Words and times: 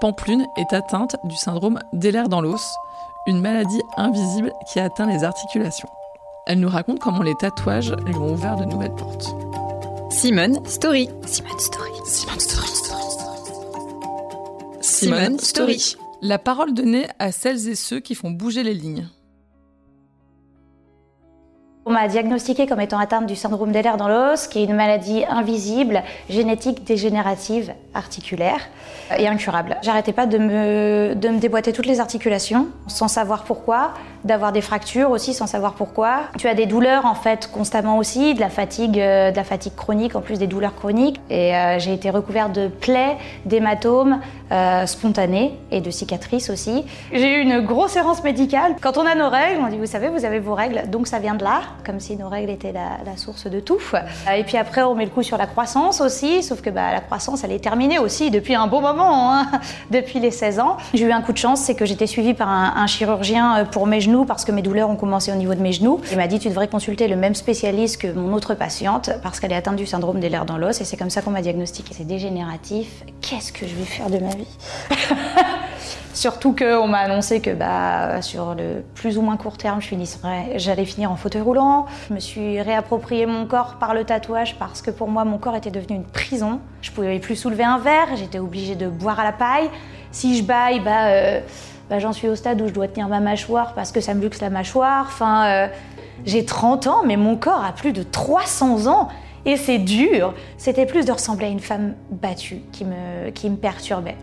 Pamplune 0.00 0.46
est 0.56 0.72
atteinte 0.72 1.16
du 1.24 1.36
syndrome 1.36 1.78
d'Ehlers 1.92 2.28
dans 2.28 2.40
l'os, 2.40 2.74
une 3.26 3.40
maladie 3.40 3.82
invisible 3.96 4.52
qui 4.66 4.80
atteint 4.80 5.06
les 5.06 5.24
articulations. 5.24 5.88
Elle 6.46 6.60
nous 6.60 6.68
raconte 6.68 7.00
comment 7.00 7.22
les 7.22 7.34
tatouages 7.34 7.94
lui 8.06 8.14
ont 8.14 8.32
ouvert 8.32 8.56
de 8.56 8.64
nouvelles 8.64 8.94
portes. 8.94 9.34
Simone 10.10 10.64
Story. 10.66 11.08
Simone 11.26 11.58
Story. 11.58 11.90
Simone 12.06 12.40
Story. 12.40 12.68
Simone 14.80 15.38
Story. 15.38 15.96
La 16.22 16.38
parole 16.38 16.74
donnée 16.74 17.06
à 17.18 17.32
celles 17.32 17.68
et 17.68 17.74
ceux 17.74 18.00
qui 18.00 18.14
font 18.14 18.30
bouger 18.30 18.62
les 18.62 18.74
lignes. 18.74 19.08
On 21.90 21.92
m'a 21.92 22.06
diagnostiqué 22.06 22.68
comme 22.68 22.80
étant 22.80 23.00
atteinte 23.00 23.26
du 23.26 23.34
syndrome 23.34 23.72
d'Ehlers 23.72 23.96
dans 23.96 24.06
l'os, 24.06 24.46
qui 24.46 24.60
est 24.60 24.64
une 24.64 24.76
maladie 24.76 25.24
invisible, 25.28 26.04
génétique 26.28 26.84
dégénérative, 26.84 27.72
articulaire 27.94 28.60
et 29.18 29.26
incurable. 29.26 29.76
J'arrêtais 29.82 30.12
pas 30.12 30.26
de 30.26 30.38
me, 30.38 31.14
de 31.16 31.28
me 31.30 31.40
déboîter 31.40 31.72
toutes 31.72 31.86
les 31.86 31.98
articulations, 31.98 32.68
sans 32.86 33.08
savoir 33.08 33.42
pourquoi, 33.42 33.94
d'avoir 34.24 34.52
des 34.52 34.60
fractures 34.60 35.10
aussi, 35.10 35.34
sans 35.34 35.46
savoir 35.46 35.74
pourquoi. 35.74 36.22
Tu 36.38 36.48
as 36.48 36.54
des 36.54 36.66
douleurs 36.66 37.06
en 37.06 37.14
fait 37.14 37.50
constamment 37.50 37.98
aussi, 37.98 38.34
de 38.34 38.40
la 38.40 38.50
fatigue, 38.50 38.98
euh, 38.98 39.30
de 39.30 39.36
la 39.36 39.44
fatigue 39.44 39.74
chronique, 39.74 40.14
en 40.16 40.20
plus 40.20 40.38
des 40.38 40.46
douleurs 40.46 40.74
chroniques. 40.74 41.20
Et 41.30 41.54
euh, 41.54 41.78
j'ai 41.78 41.94
été 41.94 42.10
recouverte 42.10 42.52
de 42.52 42.68
plaies, 42.68 43.16
d'hématomes 43.44 44.20
euh, 44.52 44.86
spontanés 44.86 45.58
et 45.70 45.80
de 45.80 45.90
cicatrices 45.90 46.50
aussi. 46.50 46.84
J'ai 47.12 47.38
eu 47.38 47.40
une 47.40 47.60
grosse 47.60 47.96
errance 47.96 48.22
médicale. 48.22 48.76
Quand 48.80 48.98
on 48.98 49.06
a 49.06 49.14
nos 49.14 49.28
règles, 49.28 49.60
on 49.62 49.68
dit 49.68 49.78
vous 49.78 49.86
savez, 49.86 50.08
vous 50.08 50.24
avez 50.24 50.38
vos 50.38 50.54
règles, 50.54 50.82
donc 50.88 51.06
ça 51.06 51.18
vient 51.18 51.34
de 51.34 51.44
là, 51.44 51.60
comme 51.84 52.00
si 52.00 52.16
nos 52.16 52.28
règles 52.28 52.50
étaient 52.50 52.72
la, 52.72 53.16
source 53.16 53.46
de 53.48 53.60
tout. 53.60 53.78
Et 54.34 54.44
puis 54.44 54.56
après, 54.56 54.82
on 54.82 54.94
met 54.94 55.04
le 55.04 55.10
coup 55.10 55.22
sur 55.22 55.36
la 55.36 55.46
croissance 55.46 56.00
aussi, 56.00 56.42
sauf 56.42 56.62
que 56.62 56.70
bah, 56.70 56.92
la 56.92 57.00
croissance, 57.00 57.44
elle 57.44 57.52
est 57.52 57.62
terminée 57.62 57.98
aussi 57.98 58.30
depuis 58.30 58.54
un 58.54 58.66
bon 58.66 58.80
moment, 58.80 59.34
hein, 59.34 59.46
depuis 59.90 60.20
les 60.20 60.30
16 60.30 60.60
ans. 60.60 60.76
J'ai 60.94 61.04
eu 61.04 61.12
un 61.12 61.20
coup 61.20 61.32
de 61.32 61.38
chance, 61.38 61.60
c'est 61.60 61.74
que 61.74 61.84
j'étais 61.84 62.06
suivie 62.06 62.34
par 62.34 62.48
un, 62.48 62.74
un 62.76 62.86
chirurgien 62.86 63.64
pour 63.70 63.86
mes 63.86 64.00
genoux 64.00 64.09
parce 64.26 64.44
que 64.44 64.52
mes 64.52 64.62
douleurs 64.62 64.90
ont 64.90 64.96
commencé 64.96 65.32
au 65.32 65.36
niveau 65.36 65.54
de 65.54 65.60
mes 65.60 65.72
genoux. 65.72 66.00
Il 66.10 66.16
m'a 66.16 66.26
dit 66.26 66.38
tu 66.38 66.48
devrais 66.48 66.68
consulter 66.68 67.08
le 67.08 67.16
même 67.16 67.34
spécialiste 67.34 68.00
que 68.00 68.12
mon 68.12 68.32
autre 68.32 68.54
patiente 68.54 69.10
parce 69.22 69.40
qu'elle 69.40 69.52
est 69.52 69.56
atteinte 69.56 69.76
du 69.76 69.86
syndrome 69.86 70.20
des 70.20 70.28
lèvres 70.28 70.44
dans 70.44 70.58
l'os 70.58 70.80
et 70.80 70.84
c'est 70.84 70.96
comme 70.96 71.10
ça 71.10 71.22
qu'on 71.22 71.30
m'a 71.30 71.42
diagnostiqué. 71.42 71.94
C'est 71.94 72.06
dégénératif. 72.06 73.04
Qu'est-ce 73.20 73.52
que 73.52 73.66
je 73.66 73.74
vais 73.74 73.84
faire 73.84 74.10
de 74.10 74.18
ma 74.18 74.34
vie 74.34 74.48
Surtout 76.12 76.54
qu'on 76.54 76.88
m'a 76.88 76.98
annoncé 76.98 77.40
que 77.40 77.50
bah, 77.50 78.20
sur 78.20 78.54
le 78.54 78.82
plus 78.94 79.16
ou 79.16 79.22
moins 79.22 79.36
court 79.36 79.56
terme, 79.56 79.80
j'allais 80.56 80.84
finir 80.84 81.10
en 81.12 81.16
fauteuil 81.16 81.40
roulant. 81.40 81.86
Je 82.08 82.14
me 82.14 82.20
suis 82.20 82.60
réapproprié 82.60 83.26
mon 83.26 83.46
corps 83.46 83.76
par 83.78 83.94
le 83.94 84.04
tatouage 84.04 84.56
parce 84.58 84.82
que 84.82 84.90
pour 84.90 85.08
moi, 85.08 85.24
mon 85.24 85.38
corps 85.38 85.56
était 85.56 85.70
devenu 85.70 85.96
une 85.96 86.04
prison. 86.04 86.60
Je 86.82 86.90
pouvais 86.90 87.18
plus 87.20 87.36
soulever 87.36 87.64
un 87.64 87.78
verre, 87.78 88.08
j'étais 88.16 88.40
obligée 88.40 88.74
de 88.74 88.88
boire 88.88 89.20
à 89.20 89.24
la 89.24 89.32
paille. 89.32 89.70
Si 90.10 90.36
je 90.36 90.42
baille, 90.42 90.80
bah, 90.80 91.06
euh, 91.06 91.40
bah, 91.90 91.98
j'en 91.98 92.12
suis 92.12 92.28
au 92.28 92.36
stade 92.36 92.62
où 92.62 92.68
je 92.68 92.72
dois 92.72 92.86
tenir 92.86 93.08
ma 93.08 93.18
mâchoire 93.18 93.74
parce 93.74 93.90
que 93.90 94.00
ça 94.00 94.14
me 94.14 94.22
luxe 94.22 94.40
la 94.40 94.48
mâchoire. 94.48 95.06
Enfin, 95.08 95.46
euh, 95.46 95.68
j'ai 96.24 96.44
30 96.44 96.86
ans, 96.86 97.02
mais 97.04 97.16
mon 97.16 97.36
corps 97.36 97.64
a 97.64 97.72
plus 97.72 97.92
de 97.92 98.04
300 98.04 98.86
ans. 98.86 99.08
Et 99.44 99.56
c'est 99.56 99.78
dur. 99.78 100.34
C'était 100.56 100.86
plus 100.86 101.04
de 101.04 101.12
ressembler 101.12 101.46
à 101.46 101.48
une 101.48 101.60
femme 101.60 101.94
battue 102.10 102.60
qui 102.72 102.84
me, 102.84 103.30
qui 103.30 103.50
me 103.50 103.56
perturbait. 103.56 104.16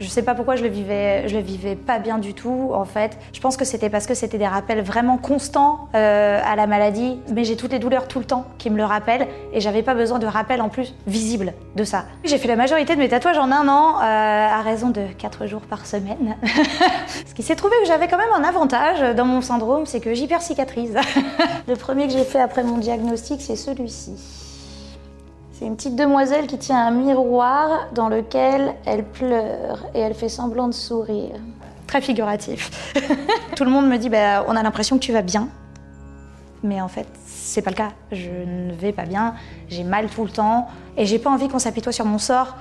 Je 0.00 0.06
sais 0.06 0.22
pas 0.22 0.34
pourquoi 0.34 0.54
je 0.54 0.62
le 0.62 0.68
vivais, 0.68 1.28
je 1.28 1.36
le 1.36 1.42
vivais 1.42 1.74
pas 1.74 1.98
bien 1.98 2.18
du 2.18 2.34
tout 2.34 2.70
en 2.72 2.84
fait. 2.84 3.18
Je 3.32 3.40
pense 3.40 3.56
que 3.56 3.64
c'était 3.64 3.90
parce 3.90 4.06
que 4.06 4.14
c'était 4.14 4.38
des 4.38 4.46
rappels 4.46 4.80
vraiment 4.80 5.18
constants 5.18 5.88
euh, 5.94 6.40
à 6.44 6.54
la 6.54 6.66
maladie, 6.66 7.18
mais 7.32 7.44
j'ai 7.44 7.56
toutes 7.56 7.72
les 7.72 7.80
douleurs 7.80 8.06
tout 8.06 8.20
le 8.20 8.24
temps 8.24 8.46
qui 8.58 8.70
me 8.70 8.76
le 8.76 8.84
rappellent 8.84 9.26
et 9.52 9.60
j'avais 9.60 9.82
pas 9.82 9.94
besoin 9.94 10.18
de 10.18 10.26
rappels 10.26 10.62
en 10.62 10.68
plus 10.68 10.94
visibles 11.06 11.52
de 11.74 11.82
ça. 11.84 12.04
J'ai 12.24 12.38
fait 12.38 12.48
la 12.48 12.56
majorité 12.56 12.94
de 12.94 13.00
mes 13.00 13.08
tatouages 13.08 13.38
en 13.38 13.50
un 13.50 13.66
an 13.68 13.96
euh, 13.96 14.00
à 14.02 14.62
raison 14.62 14.90
de 14.90 15.02
4 15.18 15.46
jours 15.46 15.62
par 15.62 15.84
semaine. 15.84 16.36
Ce 17.26 17.34
qui 17.34 17.42
s'est 17.42 17.56
trouvé 17.56 17.74
que 17.82 17.88
j'avais 17.88 18.06
quand 18.06 18.18
même 18.18 18.32
un 18.36 18.44
avantage 18.44 19.16
dans 19.16 19.24
mon 19.24 19.40
syndrome, 19.40 19.84
c'est 19.86 20.00
que 20.00 20.14
j'hypercicatrise. 20.14 20.96
le 21.68 21.74
premier 21.74 22.06
que 22.06 22.12
j'ai 22.12 22.24
fait 22.24 22.40
après 22.40 22.62
mon 22.62 22.78
diagnostic, 22.78 23.40
c'est 23.40 23.56
celui-ci. 23.56 24.47
C'est 25.58 25.66
une 25.66 25.74
petite 25.74 25.96
demoiselle 25.96 26.46
qui 26.46 26.56
tient 26.56 26.86
un 26.86 26.92
miroir 26.92 27.88
dans 27.92 28.08
lequel 28.08 28.76
elle 28.86 29.02
pleure 29.02 29.86
et 29.92 29.98
elle 29.98 30.14
fait 30.14 30.28
semblant 30.28 30.68
de 30.68 30.72
sourire. 30.72 31.34
Très 31.88 32.00
figuratif. 32.00 32.70
Tout 33.56 33.64
le 33.64 33.70
monde 33.70 33.88
me 33.88 33.96
dit 33.96 34.08
bah, 34.08 34.44
on 34.46 34.54
a 34.54 34.62
l'impression 34.62 34.98
que 34.98 35.02
tu 35.02 35.12
vas 35.12 35.22
bien. 35.22 35.48
Mais 36.62 36.80
en 36.80 36.86
fait, 36.86 37.08
c'est 37.26 37.60
pas 37.60 37.70
le 37.70 37.76
cas. 37.76 37.88
Je 38.12 38.30
ne 38.30 38.72
vais 38.72 38.92
pas 38.92 39.04
bien, 39.04 39.34
j'ai 39.68 39.82
mal 39.82 40.06
tout 40.06 40.22
le 40.22 40.30
temps 40.30 40.68
et 40.96 41.06
j'ai 41.06 41.18
pas 41.18 41.30
envie 41.30 41.48
qu'on 41.48 41.58
s'apitoie 41.58 41.92
sur 41.92 42.04
mon 42.04 42.18
sort. 42.18 42.54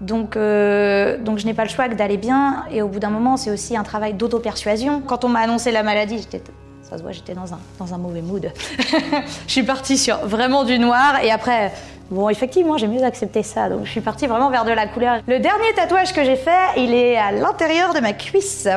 Donc, 0.00 0.34
euh, 0.36 1.18
donc 1.18 1.38
je 1.38 1.44
n'ai 1.44 1.54
pas 1.54 1.64
le 1.64 1.70
choix 1.70 1.86
que 1.90 1.94
d'aller 1.94 2.16
bien. 2.16 2.64
Et 2.70 2.80
au 2.80 2.88
bout 2.88 2.98
d'un 2.98 3.10
moment, 3.10 3.36
c'est 3.36 3.50
aussi 3.50 3.76
un 3.76 3.82
travail 3.82 4.14
d'auto-persuasion. 4.14 5.02
Quand 5.06 5.22
on 5.26 5.28
m'a 5.28 5.40
annoncé 5.40 5.70
la 5.70 5.82
maladie, 5.82 6.16
j'étais 6.16 6.42
ça 6.88 6.96
se 6.96 7.02
voit, 7.02 7.12
j'étais 7.12 7.34
dans 7.34 7.52
un, 7.52 7.58
dans 7.78 7.92
un 7.92 7.98
mauvais 7.98 8.22
mood. 8.22 8.50
je 9.46 9.52
suis 9.52 9.62
partie 9.62 9.98
sur 9.98 10.16
vraiment 10.24 10.64
du 10.64 10.78
noir 10.78 11.22
et 11.22 11.30
après, 11.30 11.70
bon, 12.10 12.28
effectivement, 12.28 12.76
j'ai 12.76 12.88
mieux 12.88 13.04
accepté 13.04 13.42
ça. 13.42 13.68
Donc, 13.68 13.84
je 13.84 13.90
suis 13.90 14.00
partie 14.00 14.26
vraiment 14.26 14.50
vers 14.50 14.64
de 14.64 14.72
la 14.72 14.86
couleur. 14.86 15.20
Le 15.26 15.38
dernier 15.38 15.72
tatouage 15.74 16.12
que 16.12 16.24
j'ai 16.24 16.36
fait, 16.36 16.76
il 16.76 16.94
est 16.94 17.16
à 17.16 17.32
l'intérieur 17.32 17.94
de 17.94 18.00
ma 18.00 18.12
cuisse. 18.12 18.68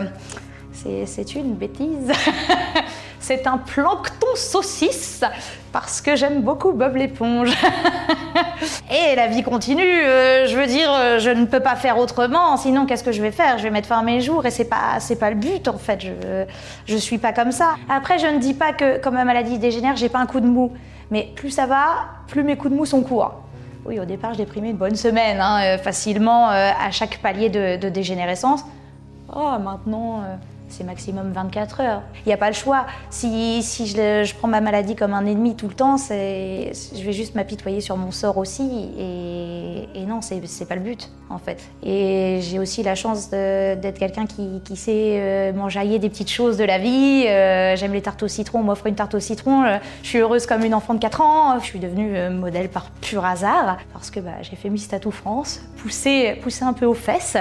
C'est 0.73 1.35
une 1.35 1.53
bêtise. 1.53 2.11
C'est 3.19 3.45
un 3.45 3.59
plancton 3.59 4.27
saucisse 4.35 5.23
parce 5.71 6.01
que 6.01 6.15
j'aime 6.15 6.41
beaucoup 6.41 6.71
Bob 6.71 6.95
l'éponge. 6.95 7.51
Et 8.91 9.15
la 9.15 9.27
vie 9.27 9.43
continue, 9.43 9.83
euh, 9.83 10.47
je 10.47 10.57
veux 10.57 10.65
dire, 10.65 10.91
euh, 10.91 11.19
je 11.19 11.29
ne 11.29 11.45
peux 11.45 11.59
pas 11.59 11.75
faire 11.75 11.99
autrement, 11.99 12.57
sinon 12.57 12.87
qu'est-ce 12.87 13.03
que 13.03 13.11
je 13.11 13.21
vais 13.21 13.31
faire? 13.31 13.59
Je 13.59 13.63
vais 13.63 13.69
mettre 13.69 13.87
fin 13.87 13.99
à 13.99 14.03
mes 14.03 14.21
jours 14.21 14.45
et 14.47 14.51
c'est 14.51 14.65
pas, 14.65 14.99
c'est 14.99 15.17
pas 15.17 15.29
le 15.29 15.35
but 15.35 15.67
en 15.67 15.77
fait, 15.77 16.01
je, 16.01 16.45
je 16.87 16.97
suis 16.97 17.19
pas 17.19 17.31
comme 17.31 17.51
ça. 17.51 17.75
Après, 17.89 18.17
je 18.17 18.25
ne 18.25 18.39
dis 18.39 18.55
pas 18.55 18.73
que 18.73 18.97
comme 18.97 19.13
ma 19.13 19.23
maladie 19.23 19.59
dégénère, 19.59 19.95
j'ai 19.95 20.09
pas 20.09 20.19
un 20.19 20.25
coup 20.25 20.39
de 20.39 20.47
mou, 20.47 20.73
mais 21.11 21.31
plus 21.35 21.51
ça 21.51 21.67
va, 21.67 22.05
plus 22.27 22.43
mes 22.43 22.57
coups 22.57 22.71
de 22.71 22.77
mou 22.77 22.85
sont 22.85 23.03
courts. 23.03 23.35
Oui, 23.85 23.99
au 23.99 24.05
départ, 24.05 24.33
je 24.33 24.37
déprimais 24.39 24.71
une 24.71 24.77
bonne 24.77 24.95
semaine, 24.95 25.39
hein, 25.39 25.61
euh, 25.63 25.77
facilement 25.77 26.47
à 26.47 26.91
chaque 26.91 27.19
palier 27.19 27.49
de, 27.49 27.77
de 27.77 27.89
dégénérescence. 27.89 28.63
Oh, 29.33 29.57
maintenant 29.59 30.23
c'est 30.71 30.83
maximum 30.83 31.31
24 31.31 31.81
heures. 31.81 32.01
Il 32.25 32.29
n'y 32.29 32.33
a 32.33 32.37
pas 32.37 32.49
le 32.49 32.55
choix. 32.55 32.85
Si, 33.09 33.61
si 33.63 33.87
je, 33.87 34.23
je, 34.23 34.35
prends 34.35 34.47
ma 34.47 34.61
maladie 34.61 34.95
comme 34.95 35.13
un 35.13 35.25
ennemi 35.25 35.55
tout 35.55 35.67
le 35.67 35.73
temps, 35.73 35.97
je 35.97 37.03
vais 37.03 37.13
juste 37.13 37.35
m'apitoyer 37.35 37.81
sur 37.81 37.97
mon 37.97 38.11
sort 38.11 38.37
aussi. 38.37 38.89
Et, 38.97 40.01
et 40.01 40.05
non, 40.05 40.21
c'est 40.21 40.67
pas 40.67 40.75
le 40.75 40.81
but, 40.81 41.09
en 41.29 41.37
fait. 41.37 41.61
Et 41.83 42.39
j'ai 42.41 42.59
aussi 42.59 42.83
la 42.83 42.95
chance 42.95 43.29
d'être 43.29 43.99
quelqu'un 43.99 44.25
qui, 44.25 44.61
qui, 44.63 44.75
sait 44.75 45.19
euh, 45.19 45.53
m'enjailler 45.53 45.99
des 45.99 46.09
petites 46.09 46.31
choses 46.31 46.57
de 46.57 46.63
la 46.63 46.77
vie. 46.77 47.25
Euh, 47.27 47.75
J'aime 47.75 47.93
les 47.93 48.01
tartes 48.01 48.23
au 48.23 48.27
citron, 48.27 48.59
on 48.59 48.63
m'offre 48.63 48.87
une 48.87 48.95
tarte 48.95 49.13
au 49.15 49.19
citron. 49.19 49.63
Je 50.03 50.07
suis 50.07 50.19
heureuse 50.19 50.45
comme 50.45 50.63
une 50.63 50.73
enfant 50.73 50.93
de 50.93 50.99
4 50.99 51.21
ans. 51.21 51.59
Je 51.59 51.65
suis 51.65 51.79
devenue 51.79 52.15
euh, 52.15 52.29
modèle 52.29 52.69
par 52.69 52.89
pur 52.89 53.25
hasard, 53.25 53.77
parce 53.93 54.11
que 54.11 54.19
bah, 54.19 54.41
j'ai 54.41 54.55
fait 54.55 54.69
Miss 54.69 54.87
Tattoo 54.87 55.11
France, 55.11 55.61
poussée, 55.77 56.39
poussée 56.41 56.63
un 56.63 56.73
peu 56.73 56.85
aux 56.85 56.93
fesses 56.93 57.37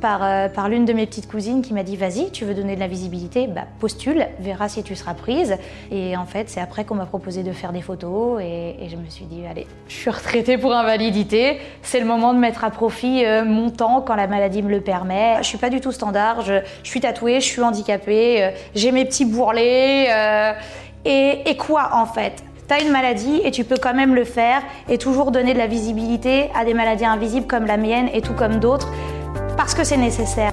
par, 0.00 0.22
euh, 0.22 0.48
par 0.48 0.68
l'une 0.68 0.84
de 0.84 0.92
mes 0.92 1.06
petites 1.06 1.28
cousines 1.28 1.62
qui 1.62 1.72
m'a 1.74 1.82
dit 1.82 1.96
Vas-y, 1.96 2.30
tu 2.30 2.44
veux 2.44 2.54
de 2.74 2.80
la 2.80 2.86
visibilité, 2.86 3.46
bah, 3.46 3.64
postule, 3.80 4.26
verra 4.38 4.68
si 4.68 4.82
tu 4.82 4.94
seras 4.94 5.14
prise. 5.14 5.56
Et 5.90 6.16
en 6.16 6.26
fait, 6.26 6.48
c'est 6.48 6.60
après 6.60 6.84
qu'on 6.84 6.94
m'a 6.94 7.06
proposé 7.06 7.42
de 7.42 7.52
faire 7.52 7.72
des 7.72 7.82
photos 7.82 8.40
et, 8.42 8.76
je 8.88 8.96
me 8.96 9.08
suis 9.08 9.24
dit, 9.24 9.42
allez, 9.48 9.66
je 9.88 9.94
suis 9.94 10.10
retraitée 10.10 10.58
pour 10.58 10.74
invalidité, 10.74 11.58
c'est 11.82 12.00
le 12.00 12.06
moment 12.06 12.34
de 12.34 12.38
mettre 12.38 12.64
à 12.64 12.70
profit 12.70 13.24
euh, 13.24 13.44
mon 13.44 13.70
temps 13.70 14.02
quand 14.02 14.14
la 14.14 14.26
maladie 14.26 14.62
me 14.62 14.70
le 14.70 14.80
permet. 14.80 15.36
Je 15.38 15.44
suis 15.44 15.58
pas 15.58 15.70
du 15.70 15.80
tout 15.80 15.92
standard, 15.92 16.42
je, 16.42 16.60
je 16.82 16.88
suis 16.88 17.00
tatouée, 17.00 17.40
je 17.40 17.46
suis 17.46 17.62
handicapée, 17.62 18.42
euh, 18.42 18.50
j'ai 18.74 18.92
mes 18.92 19.04
petits 19.04 19.24
bourrelets. 19.24 20.06
Euh, 20.10 20.52
et, 21.04 21.42
et 21.46 21.56
quoi 21.56 21.90
en 21.92 22.06
fait? 22.06 22.42
T'as 22.66 22.80
une 22.80 22.90
maladie 22.90 23.40
et 23.44 23.50
tu 23.50 23.64
peux 23.64 23.76
quand 23.76 23.92
même 23.92 24.14
le 24.14 24.24
faire 24.24 24.62
et 24.88 24.96
toujours 24.96 25.30
donner 25.30 25.52
de 25.52 25.58
la 25.58 25.66
visibilité 25.66 26.50
à 26.54 26.64
des 26.64 26.72
maladies 26.72 27.04
invisibles 27.04 27.46
comme 27.46 27.66
la 27.66 27.76
mienne 27.76 28.08
et 28.14 28.22
tout 28.22 28.32
comme 28.32 28.58
d'autres 28.58 28.88
parce 29.56 29.74
que 29.74 29.84
c'est 29.84 29.96
nécessaire. 29.96 30.52